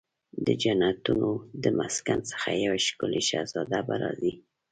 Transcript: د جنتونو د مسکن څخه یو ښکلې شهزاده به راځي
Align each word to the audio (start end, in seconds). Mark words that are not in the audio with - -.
د 0.45 0.47
جنتونو 0.61 1.29
د 1.63 1.65
مسکن 1.79 2.19
څخه 2.31 2.47
یو 2.65 2.75
ښکلې 2.85 3.21
شهزاده 3.29 3.79
به 3.87 3.95
راځي 4.03 4.33